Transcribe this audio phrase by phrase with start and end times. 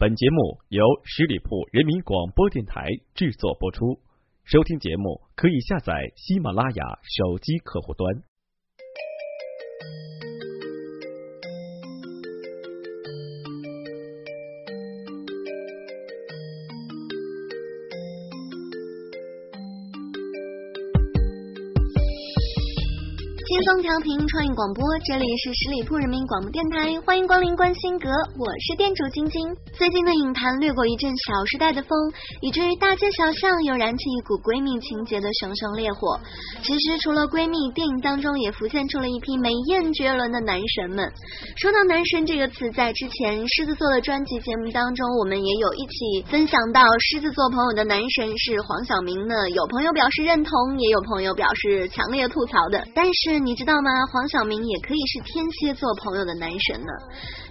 [0.00, 4.00] 本节目由十里铺人民广播电台制作播出。
[4.44, 8.08] 收听节目可以下载喜马拉雅手机客户端。
[23.44, 29.44] 轻松调频创意广播，这里是十里铺人民广播电台，欢迎光临观星阁，我是店主晶晶。
[29.80, 32.12] 最近的影坛掠过一阵小时代的风，
[32.42, 36.20] 以至于大街小巷又燃起一股闺蜜情节的熊熊烈火。
[36.60, 41.08] 其实除了闺蜜，电影当中也浮现出了一批美艳绝伦的男神们。
[41.56, 49.48] 说到男神这个词，在之前狮子座的专辑节目当中，我们也有一起分享到狮子座朋友的男神是黄晓明呢。
[49.48, 52.84] 有朋友表示认同，也有朋友表示强烈吐槽的。
[52.94, 53.88] 但是你知道吗？
[54.12, 56.92] 黄晓明也可以是天蝎座朋友的男神呢。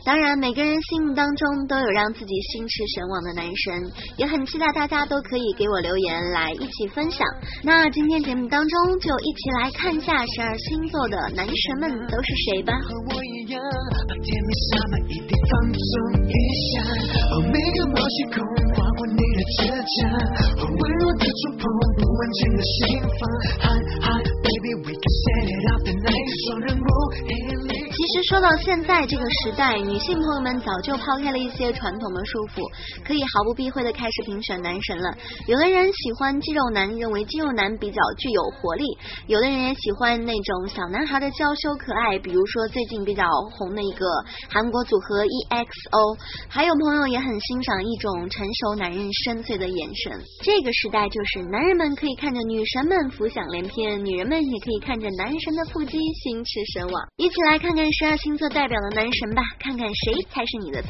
[0.10, 7.22] 当然，每个人心目当中都有让自己心驰神往的男神，也很期待大家都可以给我留言来一起分享。
[7.62, 12.74] 那今天节目当中就一起来看一下十二星座的男神们都是谁吧。
[12.90, 13.62] 和我一样，
[14.10, 16.34] 把甜蜜沙漠一地放纵一
[16.74, 16.82] 下，
[17.30, 18.42] 哦，每个毛细孔
[18.74, 20.10] 划过你的指甲，
[20.58, 21.70] 哦，温柔的触碰
[22.02, 23.22] 不完整的心房
[23.62, 26.90] ，Hot hot baby we can set it up the night，双人舞
[27.30, 27.78] 引领。
[27.94, 32.66] 其其实说到现在这个时代，女性朋友们早就抛开了一些传统的束缚，
[33.06, 35.14] 可以毫不避讳的开始评选男神了。
[35.46, 38.84] 有的人喜欢肌肉男，认为肌肉男比较具有活力；
[39.28, 43.22] 有的人也喜欢那种小男孩的娇羞可爱，比如说最近比较
[43.54, 44.10] 红的一个
[44.50, 46.18] 韩国组合 EXO。
[46.50, 50.18] 还有朋友也很欣赏一种成熟男人深邃的眼神。
[50.42, 55.94] 这个时代就是男人们可以看着女神们浮想联翩，女人们也可以看着男神的腹肌
[56.26, 56.98] 心驰神往。
[57.22, 60.88] 一起来看看十二星座代表的男神吧，看看谁才是你的菜。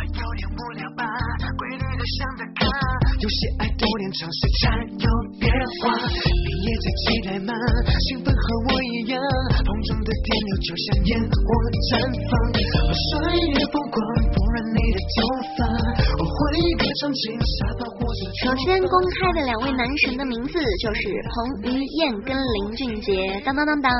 [0.00, 1.04] 有点无聊吧，
[1.60, 2.64] 规律的像打卡，
[3.20, 5.04] 有些爱多点尝试才有
[5.36, 5.52] 变
[5.84, 5.92] 化。
[6.08, 7.52] 你也在期待吗？
[8.08, 9.20] 兴奋和我一样，
[9.60, 11.36] 碰撞的电流就像烟火
[11.92, 12.32] 绽放。
[12.88, 14.00] 我双眼越疯狂，
[18.50, 23.92] 首先公开的两位男神的名字就是彭于晏跟林俊杰，当当当当，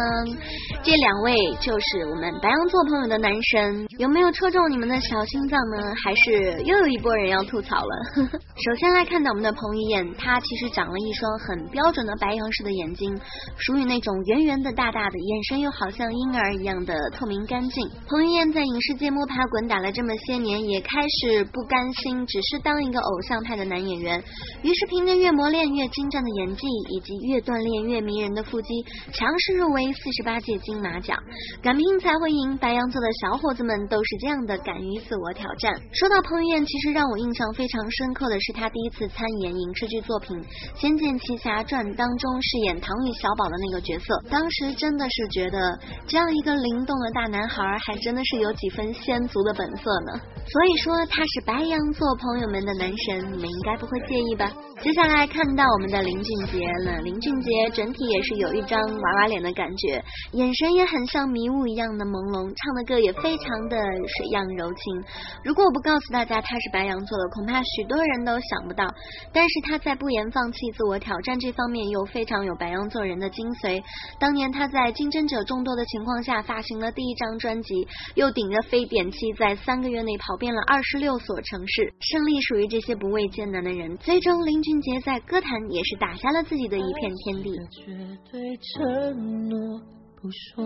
[0.83, 5.94] 这两位就是我们白羊座朋友的男神，有没有戳中你们的小心脏呢？
[6.03, 7.94] 还是又有一波人要吐槽了？
[8.27, 13.16] 首先来看到我们的彭于晏，他其实长了一双很标准的白羊式的眼睛，
[13.56, 17.89] 属于那种圆圆的、大大的，眼神又好像婴儿一样的透明干净。
[18.09, 24.21] 彭于晏在影视界摸爬滚打了这么些年，也开始不甘心只是当一个偶像派的男演员，
[24.62, 28.69] 于是凭着越磨练越精湛的演技，以及越锻炼越迷人的腹肌，
[29.12, 31.19] 强势入围四十八届金马奖。
[31.62, 35.73] 敢拼才会赢，白羊座的小伙子们都是这样的，敢于自我挑战。
[35.93, 40.37] 说到彭于晏，其实让我印象非常深刻的是他第一次参演影视剧作品
[40.75, 50.21] 《仙剑奇侠传》当中饰演唐钰小宝的那个角色，当时真的是觉得这样一个灵动的大男孩，还真的是有几分仙族的本色呢。
[50.47, 54.53] 所以说他是白羊座朋友们的男神，你们应该不会介意吧？
[54.83, 60.03] 接下来看到我们的林俊杰了，林俊杰整体也是有一张娃娃脸的感觉，
[60.33, 65.05] 眼神也很像迷雾一样的朦胧，唱的歌也非常的水样柔情。
[65.45, 68.89] 如果我不告诉大家他是白羊座的，恐怕许多人都想不到。
[69.35, 73.83] 但是他在不言放弃自我挑战这方面又非常有白羊座人的精髓。
[74.19, 83.95] 当年他在竞争者众多的情况下发行了第一张专辑，又顶着非典期在三个月内跑遍了二十六所城市，胜利属于这些不畏艰难的人。
[84.21, 87.57] 最终林俊杰在歌坛也是打下了自己的一片天地。
[87.71, 87.97] 绝
[88.31, 89.81] 对承诺
[90.21, 90.63] 不说，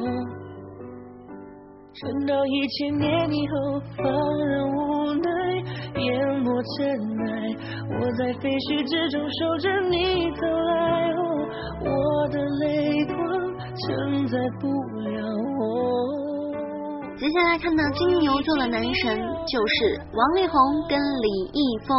[1.94, 4.04] 撑到一千年以后，放
[4.44, 5.30] 任无奈，
[6.00, 6.82] 淹没尘
[7.28, 7.54] 埃。
[7.90, 11.22] 我在废墟之中守着你走来，哦，
[11.84, 13.14] 我的泪光
[13.86, 14.66] 承载不
[14.98, 15.14] 了
[15.60, 16.23] 我。
[17.16, 19.16] 接下来看到金牛座的男神
[19.46, 21.96] 就是王力宏跟李易峰。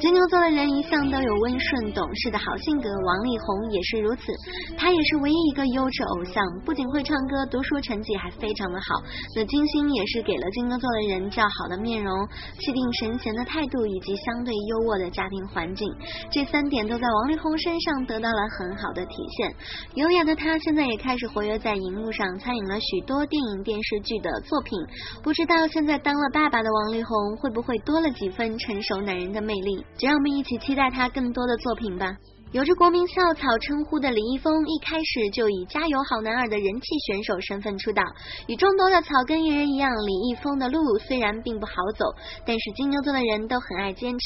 [0.00, 4.32] 金牛座的人一向都有温顺懂事的好性格，王力宏也是如此。
[4.78, 9.02] 他也是唯一一个优质偶像，不仅会唱歌，读书成绩还非常的好。
[9.36, 12.26] 那金星也是给了金牛座的人较好的面容、
[12.58, 15.86] 气定神闲的态度以及相对优渥的家庭环境，
[16.30, 19.54] 这三点都在王力宏身上得到了很好的体现。
[19.94, 24.78] 优雅的他现在也开始活跃在荧幕上，参演了许多电影、电视剧的作品。
[25.22, 29.84] 不知道现在当了爸爸的王力宏会不会多了几分成熟男人的魅力？
[29.96, 32.16] 就让我们一起期待他更多的作品吧。
[32.52, 38.02] 有着国民校草称呼的李易峰，一开始就以加油好男儿的人气选手身份出道。
[38.46, 42.06] 与众多的草根艺人一样，李易峰的路虽然并不好走，
[42.46, 44.24] 但是金牛座的人都很爱坚持。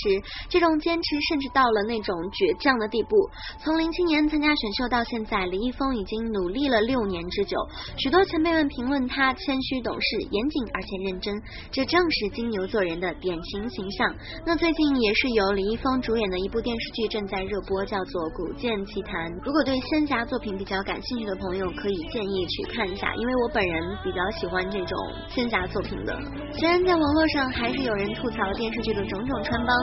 [0.48, 3.28] 这种坚持甚至到了那种倔强的地步。
[3.58, 7.58] 从零七年参加选秀到现在，李易峰已经努力了六年之久。
[7.96, 11.34] 许多前辈们评论他谦虚懂事、严谨而且认真，
[11.72, 14.14] 这正是金牛座人的典型形象。
[14.46, 18.22] 那最近也是由李易峰主演的一部电视剧正在热播，叫做。
[18.36, 24.92] 《古剑奇谭》，如果对仙侠作品比较感兴趣的朋友，可以建议去看一下，因为我本人比较喜欢这种
[25.28, 26.12] 仙侠作品的。
[26.52, 29.74] 虽然在网络上还是有人吐槽电视剧的种种穿帮，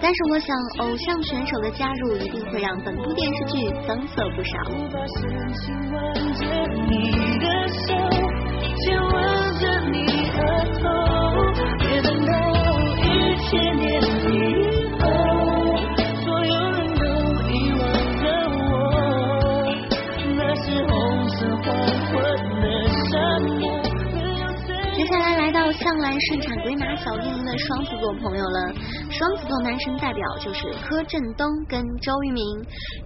[0.00, 4.58] 但是我想偶像选手的加入一定会让本部电视剧增色不少。
[27.66, 28.58] 双子座朋友了，
[29.16, 32.44] 双子座男神代表就是柯震东跟周渝民。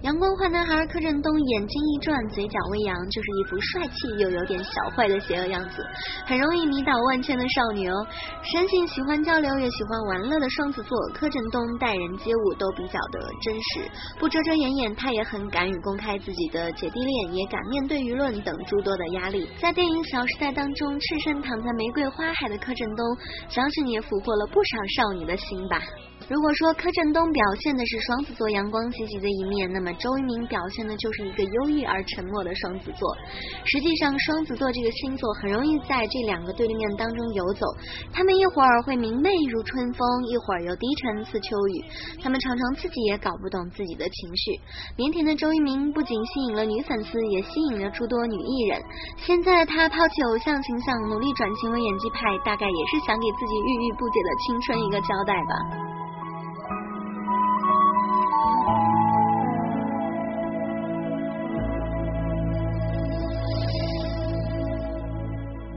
[0.01, 5.81] 阳光坏男孩柯震东眼睛一转，嘴角微扬，就是一副帅气又有点小坏的邪恶样子，
[6.25, 7.95] 很容易迷倒万千的少女哦。
[8.43, 19.47] 生性喜欢交流，也喜欢玩乐的双子座柯震东待人接物都比较的真实，不遮遮掩掩，他也很敢于公开自己的姐弟恋，也敢面对舆论等诸多的压力。
[19.61, 23.17] 在电影《小时代》当中，赤身躺在玫瑰花海的柯震东，
[23.47, 25.79] 相信也俘获了不少少女的心吧。
[26.29, 33.17] 如果说柯震东表现的是双子座阳光积极的一面，那么周渝民表现的就是一个忧郁而沉默的双子座。
[33.65, 37.65] 实际上，双子座这个星座很容易在这两个对立面当中游走，
[38.13, 41.83] 他们一会儿会明媚如春风，一会儿又低沉似秋雨。
[42.23, 44.51] 他们常常自己也搞不懂自己的情绪。
[44.97, 48.81] 腼腆的周渝民不仅吸引了女粉丝，也吸引了诸多女艺人。
[49.17, 55.91] 现在他抛弃偶像形象，努力转型为演技派，大概也是想给自己郁郁不解的青春一个交代吧。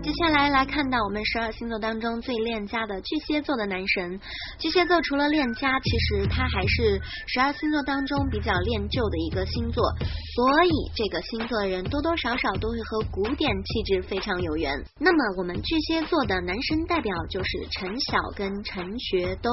[0.04, 4.20] 接下来来看到我们十二星座当中最恋家的巨蟹座的男神。
[4.58, 9.82] 巨蟹座除了恋家，其实他还是十二星座当中比较恋旧的一个星座，
[10.34, 14.72] 所以这个星座的人多多少少都会和古典气质非常有缘。
[14.98, 19.52] 那么我们巨蟹座的男神代表就是陈晓跟陈学冬。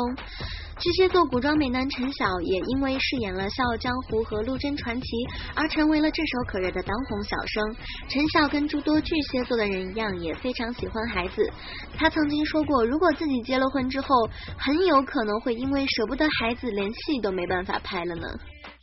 [0.80, 5.07] 巨蟹座古装美男陈晓也因为饰演了《笑傲江湖》和《陆贞传奇》
[5.54, 7.75] 而成为了炙手可热的当红小生。
[8.10, 11.48] 陈晓跟诸多巨蟹座的人一样，也非常喜欢孩子。
[11.95, 14.07] 他曾经说过，如果自己结了婚之后，
[14.57, 18.28] 很有可能会因为舍不得孩子，连戏都没办法拍了呢。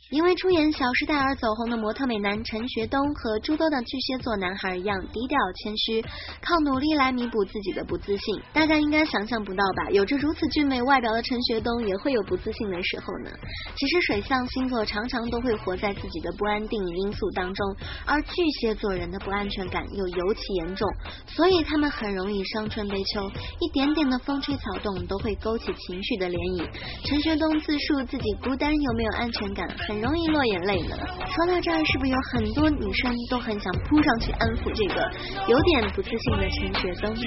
[0.09, 6.01] 因为出演《小时代》而走红的模特美男陈学冬，和诸多的巨蟹座男孩一样低调谦虚，
[6.41, 8.41] 靠努力来弥补自己的不自信。
[8.51, 9.91] 大家应该想象不到吧？
[9.91, 13.29] 有着如此俊美外表的陈学冬，也会有不自信的时候呢。
[13.75, 17.75] 其实水象星座常常都会活在自己的不安定因素当中，
[18.07, 20.89] 而巨蟹座人的不安全感又尤其严重，
[21.27, 23.29] 所以他们很容易伤春悲秋，
[23.59, 26.67] 一点点的风吹草动都会勾起情绪的涟漪。
[27.05, 29.98] 陈学冬自述自己孤单又没有安全感，很。
[30.01, 30.95] 容易落眼泪呢。
[30.97, 35.09] 说到这儿，是不是有很多女生都很想扑上去安抚这个
[35.47, 37.25] 有点不自信的陈学冬呢？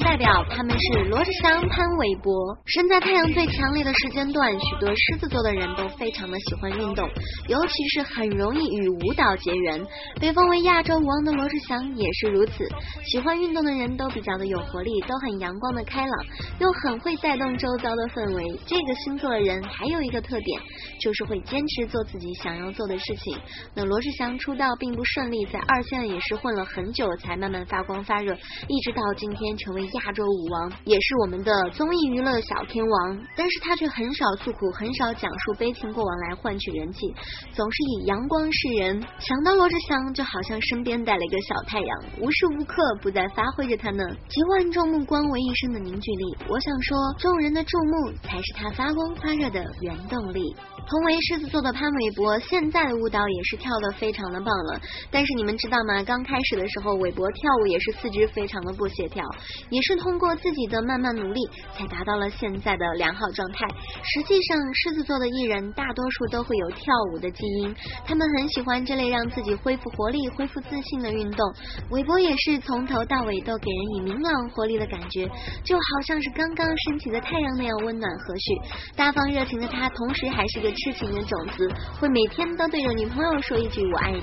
[0.00, 2.32] 代表，他们是罗志祥、潘玮柏。
[2.64, 7.08] 身在太阳最强烈的时间段，许多狮子座的人都非常的喜欢运动，
[7.48, 9.84] 尤其是很容易与舞蹈结缘。
[10.20, 12.66] 被封为亚洲舞王的罗志祥也是如此。
[13.04, 16.26] 喜欢运动的人都比较的有活力，都很阳光的开朗，
[16.60, 18.58] 又很会带动周遭的氛围。
[18.66, 20.60] 这个星座的人还有一个特点，
[21.00, 23.36] 就是会坚持做自己想要做的事情。
[23.74, 28.34] 那罗志祥出道并不顺利，在二线也是混了很久，才慢慢发光发热，
[28.68, 29.02] 一直到。
[29.16, 37.12] 今天成为亚洲舞王，也是我们的综艺娱乐小天王，但是他却很少诉苦，很少讲述悲情过往来换取人气，
[37.52, 39.04] 总是以阳光示人。
[39.18, 46.36] 想到罗志祥，就好像身边带了一个小太阳，无时无刻不在发挥着他呢集万众目光为一身的凝聚力。
[46.48, 50.54] 我想说，众人的注目才是他发光发热的原动力。
[50.86, 54.78] 同为狮子座的潘玮柏，现在的舞蹈也是跳得非常的棒了。
[55.10, 56.02] 但是你们知道吗？
[56.04, 59.24] 刚开始的时候，玮柏跳舞也是四肢非常的不协调，
[59.70, 61.40] 也是通过自己的慢慢努力，
[61.74, 63.66] 才达到了现在的良好状态。
[64.02, 67.74] 实际上，狮子座的艺人大多数都会有跳舞的基因，
[68.04, 71.50] 他们很喜欢这类让自己恢复活力、恢复自信的运动。
[71.90, 75.26] 玮柏也是从头到尾都给人以明朗活力的感觉，
[75.64, 78.62] 就好像是刚刚升起的太阳那样温暖和煦。
[78.94, 80.73] 大方热情的他，同时还是个。
[80.74, 81.68] 痴情的种子
[82.00, 84.22] 会每天都对着女朋友说一句我爱你。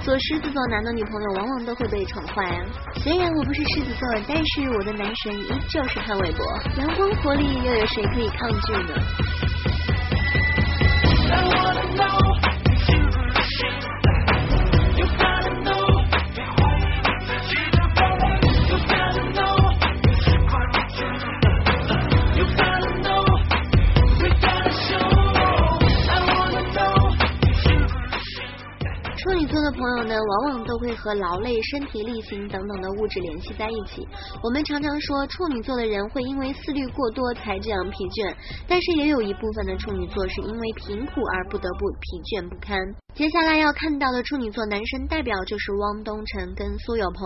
[0.00, 2.64] 做狮子座男的女朋友往往都会被宠坏啊。
[2.96, 6.44] 虽然我不是狮子座，但是我的男神依旧是潘玮柏，
[6.78, 9.00] 阳光活力又有谁可以抗拒呢？
[29.80, 34.06] 朋友呢，往往都会和劳累、身体力行等等的物质联系在一起。
[34.42, 38.36] 我们常常说处女座的人会因为思虑过多才这样疲倦，
[38.68, 42.76] 但是也有一部分的处女座是因为贫苦而不得不疲倦不堪。
[43.14, 47.24] 接下来要看到的处女座男神代表就是汪东城跟苏有朋。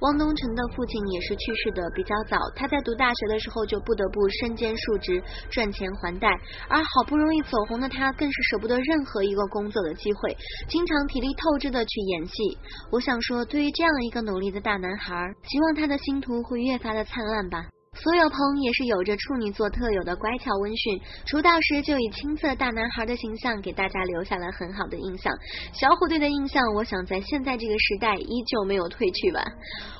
[0.00, 6.28] 汪东城的父亲也是去世的比较早，他在读大学的时候就不得不身兼数职赚钱还贷，
[6.68, 10.36] 而好不容易走红的他更是舍不得任何一个工作的机会，
[10.66, 12.58] 经常体力透支的去演戏。
[12.90, 15.14] 我想说，对于这样一个努力的大男孩，
[15.44, 17.66] 希望他的星途会越发的灿烂吧。
[17.96, 25.32] 苏有朋也是有着处女座特有的乖巧温驯，出道时就以青涩大男孩的形象给大家留下了很好的印象。
[25.72, 29.44] 小虎队的印象，我想在现在这个时代依旧没有褪去吧。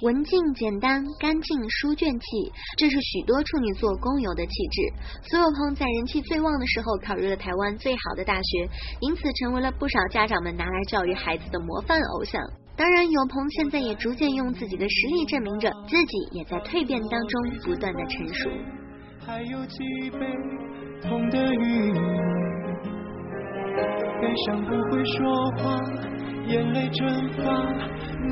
[0.02, 5.30] 文静、简单、干净、书卷气，这是许多处女座共有的气质。
[5.30, 8.68] 苏有朋在人气最旺的时候考入了台湾最好的大学，
[9.00, 12.42] 因此成为了不少家长们拿来教育孩子的模范偶像。
[12.76, 18.50] 当然，有朋现在也逐渐用自己的实力证明着自己也在蜕变当中不断的成熟。
[19.25, 19.78] 还有几
[20.11, 20.19] 杯
[21.00, 21.93] 痛的雨，
[24.21, 25.81] 悲伤不会说话，
[26.47, 27.07] 眼泪蒸
[27.38, 27.43] 发，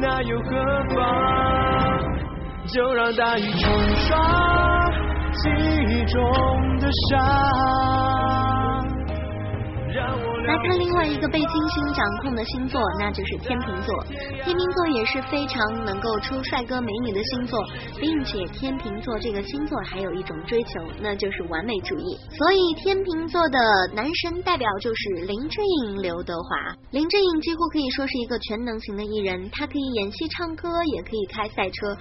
[0.01, 0.51] 那又何
[0.93, 0.97] 妨？
[2.67, 4.91] 就让大雨冲刷
[5.35, 5.49] 记
[5.89, 6.21] 忆中
[6.81, 7.19] 的伤。
[10.45, 14.05] 来看另外一个被金星掌控的星座，那就是天秤座。
[14.45, 17.59] 天秤座也是非常能够出帅哥美女的星座，
[18.01, 22.19] 并且天秤座这个星座还有一种追求，那就是完美主义。
[22.37, 23.59] 所以天秤座的
[23.95, 26.77] 男神代表就是林志颖、刘德华。
[26.91, 31.97] 林志颖几乎可以说是一个全能型的艺人，他可以演戏、唱歌，也可以开赛车，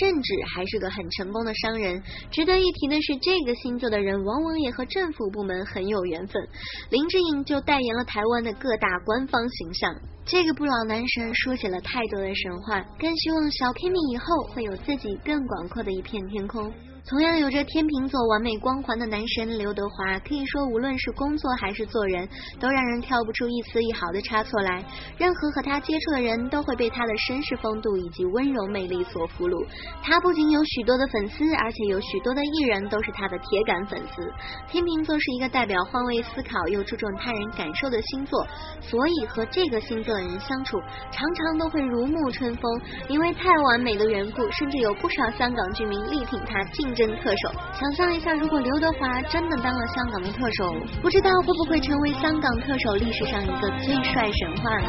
[0.00, 2.02] 甚至还是个很成功的商人。
[2.30, 6.46] 值得一提的是，这个星座的人往往也和政府部门很有缘分。
[6.90, 7.36] 林志颖。
[7.46, 16.72] 就带了台湾的各大官方形象，这个不老男神说起了太多的神话，更希望小 Kimi 以后会有自己更广阔的一片天空。
[17.08, 24.84] 同样有着天秤座完美光环的男神刘德华，可以说无论是工作还是做人，都让人挑不出一丝一毫的差错来。
[25.16, 29.64] 任何和他接触的人都会被他的绅士风度以及温柔魅力所俘虏。
[30.02, 34.28] 他不仅有许多的粉丝，而且有许多的艺人都是他的铁杆粉丝。
[34.66, 38.44] 天秤座是一个代表换位思考又注重他人感受的星座，
[38.80, 40.76] 所以和这个星座的人相处，
[41.12, 42.80] 常常都会如沐春风。
[43.06, 46.95] 因为太完美的缘故，甚至有不少香港居民力挺他进。
[46.96, 50.64] 真特首，想象一下，如果刘德华真的当了香港的特首，
[51.02, 54.88] 不知道会不会成为香港特首历史上一个最帅神话呢？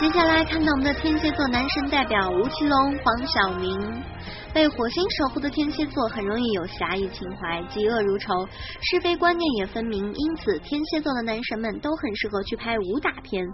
[0.00, 4.00] 接下来看到我们的天蝎座男神代表吴奇隆、黄晓明。
[4.54, 8.46] 被火星守护的天蝎座很容易有侠义情怀、嫉恶如仇、
[8.80, 13.44] 是非观念也分明，因此天蝎座的男神们都很适合去拍武打片。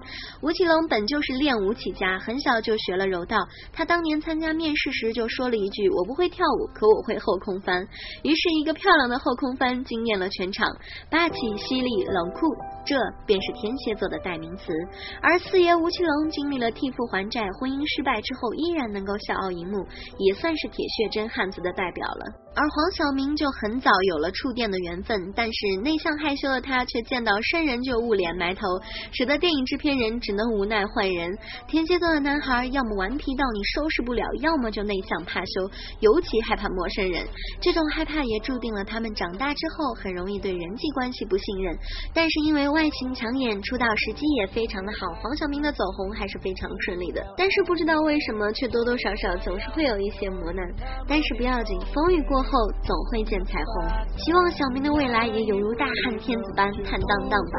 [0.42, 3.38] 吴奇隆本就是练武起家，很小就学了柔道。
[3.72, 7.88] 他当年参加面试时就说了一句：“我不会跳舞，可我会后空翻。”
[8.22, 10.68] 于是，一个漂亮的后空翻惊艳了全场，
[11.08, 12.54] 霸气、犀利、冷酷。
[12.84, 14.72] 这便是天蝎座的代名词。
[15.20, 19.84] 而四爷吴奇隆经历了替父还债、婚姻失败之后，依然能够笑傲荧幕，
[20.18, 22.40] 也算是铁血真汉子的代表了。
[22.56, 28.62] 而黄晓明就很早有了触电的缘分，但是内向害羞的他却见到生人就捂脸埋头，
[29.10, 31.36] 使得电影制片人只能无奈换人。
[31.66, 37.26] 天蝎座的男孩要么顽皮到你收拾不了，要么就内向怕羞，尤其害怕陌生人。
[37.60, 41.76] 这种害怕也注定了他们长大之后很容易对人际关系不信任。
[42.14, 47.24] 但是因为外形抢眼，出道时机也非常的好，黄晓明的走红还是非常顺利的。
[47.36, 50.62] 但是不知道为什么，却多多少少总是会有一些磨难。
[51.08, 52.44] 但是不要紧，风雨过。
[52.44, 52.50] 后
[52.82, 53.88] 总会见彩虹，
[54.18, 57.58] 希望小明的未来也犹如大汉天子般坦荡荡吧。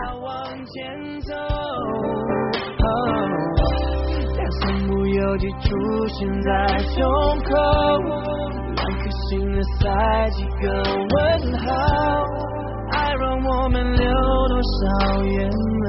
[13.48, 14.04] 我们流
[14.50, 15.86] 多少眼泪？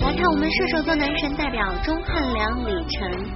[0.00, 3.35] 来看我们射手座男神代表钟汉良、李晨。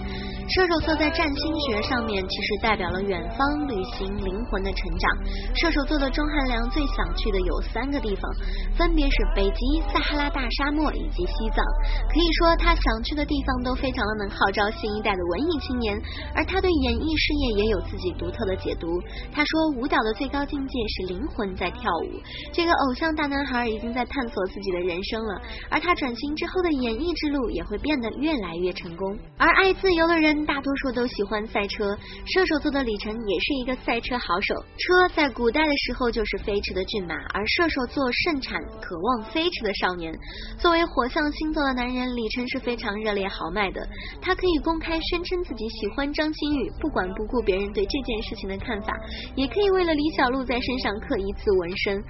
[0.51, 5.11] 射手座在占星学上面其实代表了远方旅行、灵魂的成长。
[5.55, 8.29] 射手座的钟汉良最想去的有三个地方，
[8.77, 11.65] 分别是北极、撒哈拉大沙漠以及西藏。
[12.09, 15.97] 可以说他想去的地方都非常的能号召新一代的文艺青年。
[16.35, 18.89] 而他对演艺事业也有自己独特的解读。
[19.33, 22.19] 他说舞蹈的最高境界是灵魂在跳舞。
[22.53, 25.41] 这个偶像大男孩已经在探索自己的人生了，
[25.71, 29.17] 而他转型之后的演艺之路也会变得越来越成功。
[29.39, 30.40] 而爱自由的人。
[30.45, 34.55] 大多数都喜欢赛车，射手座的李晨也是一个赛车好手。
[34.79, 40.13] 车在古代的时候就是飞驰的骏马，而射手座盛产渴望飞驰的少年。
[40.59, 43.87] 作为火象星座的男人，李晨是非常热烈豪迈的。
[44.23, 48.95] 他可以公开宣称自己喜欢张馨予，不管不顾别人对这件事情的看法，
[49.35, 52.01] 也可以为了李小璐在身上刻一次纹身。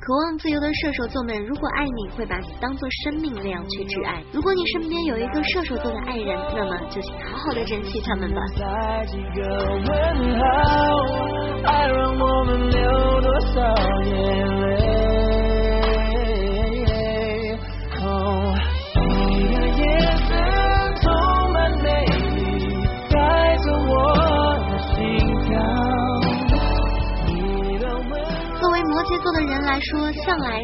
[0.00, 4.22] 渴望自由的射手座们，如果爱你会把你当做生命那样去挚爱。
[4.32, 7.79] 如果你身边有一个射手座的爱人，那么就请好好的珍。
[7.80, 8.42] 珍惜他们吧。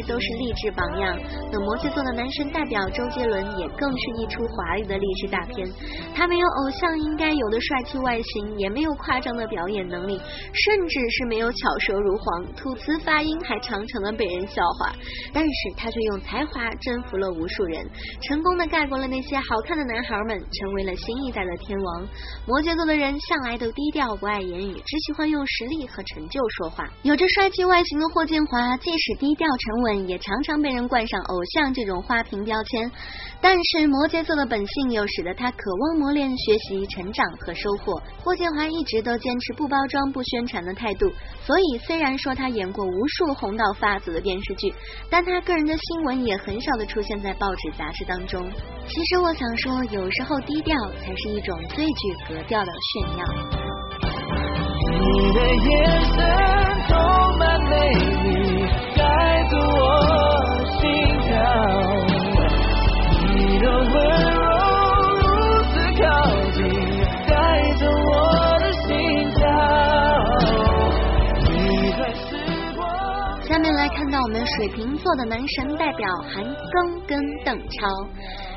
[0.07, 1.19] 都是励志榜样。
[1.51, 5.67] 那摩羯座的男神代表周杰伦，也更是一出华丽的励志大片。
[6.15, 14.95] 他没有偶像应该有的帅气外形，也没有夸张的表演能力，甚至是没有巧舌如簧，吐词发音还常常的被人笑话。
[15.33, 17.85] 但是他却用才华征服了无数人，
[18.21, 22.07] 成功的盖过了那些好看的男孩们，成为了新一代的天王。
[22.47, 26.85] 摩羯座的人向来都低调，不爱言语，只喜欢用实力和成就说话。
[27.03, 28.37] 有着帅气外形的霍建。
[28.47, 32.91] 华即使低调沉稳，也常常被人冠上偶像这种花瓶标签。
[33.39, 38.01] 但是摩羯座的本性又使得他渴望磨练、学习、成长和收获。
[38.23, 41.07] 霍建华一直都坚持不包装、不宣传的态度，
[41.45, 44.73] 所以虽然说他演过无数红到发紫的电视剧，
[45.09, 48.43] 但他个人的新闻也很少的出现在报纸杂志当中。
[48.87, 53.23] 其实我想说，有时候低调才是一种最具格调的炫耀。
[54.89, 56.17] 你的眼神
[56.87, 58.16] 充满美
[74.17, 77.87] 到我们水瓶座的男神代表韩庚跟邓超。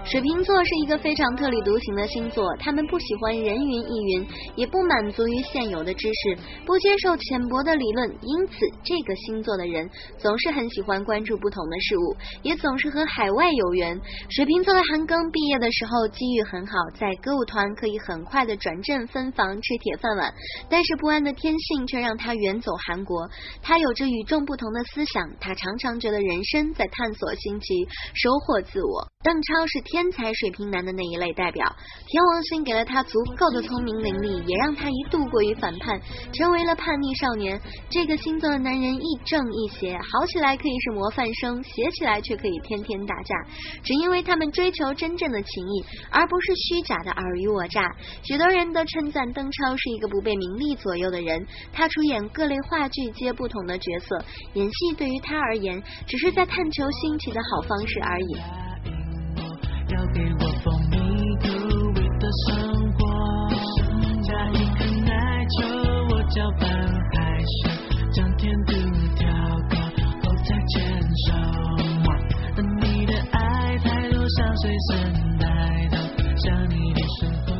[0.05, 6.37] 水瓶座是一个非常特立独行的星座，他们不喜欢人云亦云，也不满足于现有的知识，
[6.67, 14.01] 不接受浅薄的理论，因此这个星座的人总是很喜欢关注不同的事物，也总是和海外有缘。
[14.31, 20.35] 水瓶座的韩庚毕业的时候机遇很好，在歌舞团可以很快的转正分房吃铁饭碗，
[20.69, 23.29] 但是不安的天性却让他远走韩国。
[23.63, 29.07] 他有着与众不同的思想，他常常觉得人生在探索新奇，收获自我。
[29.23, 30.11] 邓超是天。
[30.11, 31.65] 才水平男的那一类代表，
[32.07, 36.01] 天王星给了他足够的聪明伶俐，也让他一度过于反叛，
[36.33, 37.61] 成为了叛逆少年。
[37.89, 43.35] 这个星座的男人亦正亦邪，好起来可以是模范生，邪起来却可以天天打架。
[43.85, 47.95] 只因为他们追求真正的情谊，而不是虚假的尔虞我诈。
[48.25, 51.47] 许多人都称赞邓超是一个不被名利左右的人。
[51.73, 54.25] 他出演各类话剧，接不同的角色，
[54.55, 58.70] 演戏对于他而言，只是在探求新奇的好方式而已。
[59.93, 60.97] 要给我蜂蜜
[61.39, 61.49] 口
[61.95, 62.99] 味的生活
[64.23, 65.67] 加一颗奶球
[66.11, 66.69] 我搅拌
[67.13, 67.71] 害羞
[68.13, 68.73] 将甜度
[69.17, 69.27] 调
[69.69, 69.79] 高
[70.23, 71.33] 后再牵手
[72.81, 75.97] 你的爱太多想随身带走
[76.37, 77.60] 想你的时候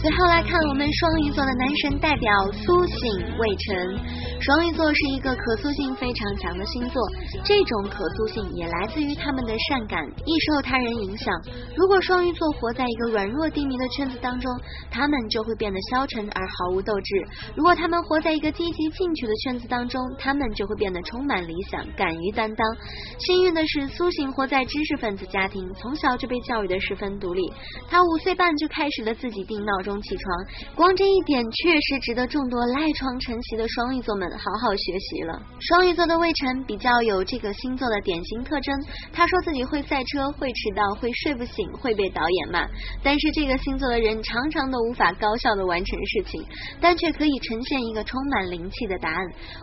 [0.00, 2.96] 最后来看我们双鱼座的男神代表苏醒
[3.36, 3.98] 魏晨。
[4.40, 7.02] 双鱼座是一个可塑性非常强的星座，
[7.44, 11.34] 这种可塑性也来自于他们的善感，易受他人影响。
[11.74, 14.48] 如果双鱼座活在一个软弱低迷的圈子当中，
[14.88, 17.16] 他们就会变得消沉而毫无斗志；
[17.56, 22.76] 如果他们活在一个积极进取的圈子当中，他们就会变得充满理想，敢于担当。
[23.18, 27.52] 幸运的是，苏醒活在知识分子家庭，从小就被教育的十分独立。
[27.88, 30.46] 他五岁半就开始了自己定闹钟中起床，
[30.76, 34.28] 光这一点确实值得众多赖床晨习的双鱼座们。
[34.28, 35.40] 好好学习了。
[35.58, 38.84] 双鱼座的魏晨比较有这个星座的典型特征。
[39.10, 42.68] 他说自己会赛车，会迟到，会睡不醒，会被导演骂。
[43.02, 46.44] 但是这个星座的人常常都无法高效的完成事情，
[46.80, 49.18] 但却可以呈现一个充满灵气的答案。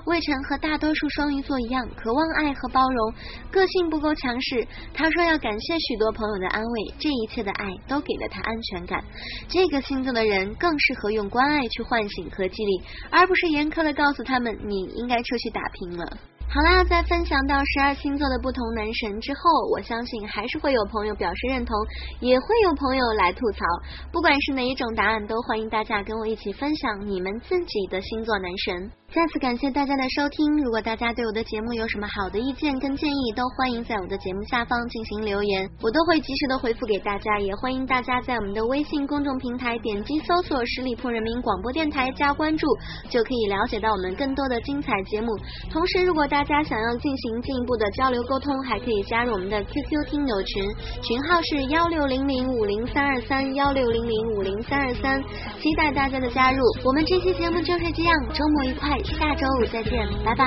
[0.08, 3.14] 魏晨和大多数双鱼座一样，渴望爱和包容，
[3.52, 4.68] 个性不够强势。
[4.94, 9.04] 他说要感谢许多朋友的安慰，这一切的爱都给了他安全感。
[9.48, 14.58] 这个星座的人更适合用关爱去唤醒和激励，而不是严苛的告诉他们。
[14.64, 16.18] 你应该出去打拼了。
[16.48, 21.76] 好啦，在分享到十二星座的不同男神之后，我相信还是会有朋友表示认同，
[22.22, 23.66] 也会有朋友来吐槽。
[24.12, 28.90] 不管是哪一种答案，都欢迎大家跟我一起分享你们自己的星座男神。
[29.16, 30.58] 再次感谢大家的收听。
[30.62, 37.40] 如果大家对我的节目有什么好的意见跟建议，都欢迎在我的节目下方进行留言，我都会及时的回复给大家。
[37.40, 42.68] 也欢迎大家在我们的微信公众平台点击搜索十里铺人民广播电台加关注，
[43.08, 45.32] 就可以了解到我们更多的精彩节目。
[45.72, 50.62] 同时，如果大家想要进行进一步的交流沟通，还可以加入我们的 QQ 听友群，
[51.02, 55.24] 群号是幺六零零五零三二三幺六零零五零三二三，
[55.62, 56.60] 期待大家的加入。
[56.84, 59.05] 我们这期节目就是这样，周末愉快。
[59.06, 60.46] 下周五再见拜拜。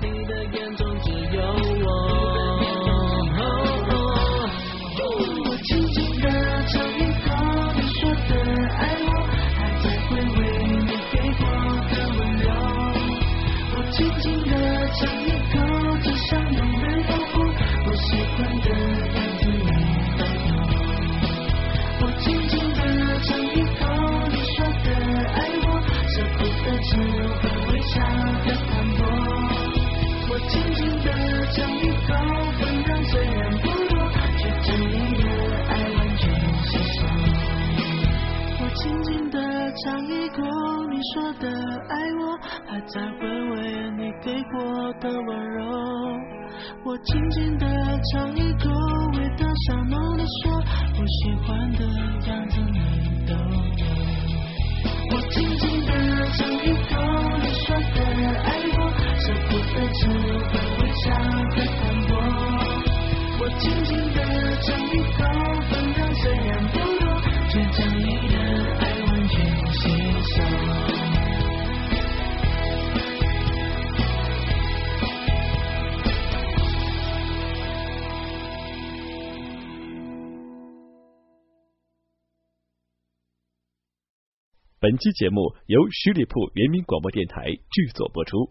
[0.00, 1.42] 你的眼中只有
[1.86, 2.31] 我。
[59.72, 61.08] 舍不得只会微笑
[61.56, 62.10] 的淡薄。
[63.40, 64.18] 我轻轻的
[64.60, 65.18] 尝一口，
[65.70, 67.02] 分量虽然不多，
[67.48, 68.34] 却将你的
[68.78, 69.32] 爱完全
[69.72, 69.80] 吸
[70.20, 70.34] 收。
[84.80, 88.50] 本期节目由十里铺人民广播电台制作播出。